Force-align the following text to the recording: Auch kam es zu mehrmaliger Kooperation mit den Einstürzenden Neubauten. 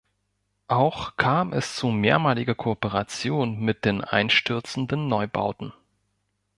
Auch 0.67 1.15
kam 1.15 1.53
es 1.53 1.75
zu 1.75 1.89
mehrmaliger 1.91 2.55
Kooperation 2.55 3.59
mit 3.59 3.85
den 3.85 4.03
Einstürzenden 4.03 5.07
Neubauten. 5.07 5.73